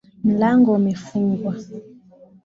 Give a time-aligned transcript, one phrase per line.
[0.27, 1.51] Mlango umefungwa